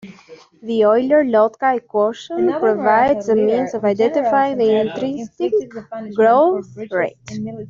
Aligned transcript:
The 0.63 0.83
Euler-Lotka 0.83 1.75
equation 1.77 2.51
provides 2.53 3.29
a 3.29 3.35
means 3.35 3.75
of 3.75 3.85
identifying 3.85 4.57
the 4.57 4.81
intrinsic 4.81 5.53
growth 6.15 6.75
rate. 6.91 7.15